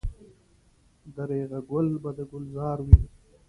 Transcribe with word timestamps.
درېغه 1.15 1.59
ګل 1.69 1.87
به 2.01 2.09
د 2.17 2.19
ګلزار 2.31 2.77
وي. 2.87 2.99